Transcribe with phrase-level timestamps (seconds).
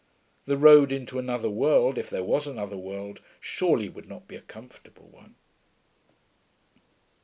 [0.47, 4.41] The road into another world, if there was another world, surely would not be a
[4.41, 5.35] comfortable one....